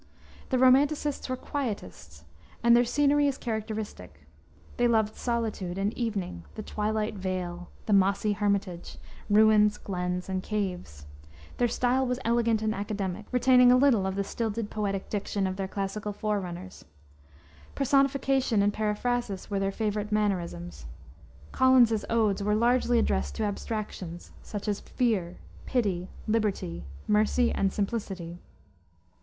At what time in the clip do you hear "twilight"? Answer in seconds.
6.63-7.13